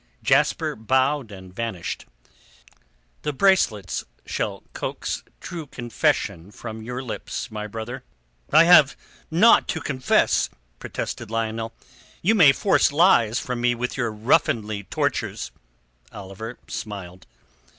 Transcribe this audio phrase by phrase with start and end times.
[0.23, 2.07] Jasper bowed and vanished.
[3.21, 8.03] "The bracelets shall coax confession from your own lips, my brother."
[8.51, 8.97] "I have
[9.29, 11.73] naught to confess," protested Lionel.
[12.23, 15.51] "You may force lies from me with your ruffianly tortures."
[16.11, 17.27] Oliver smiled.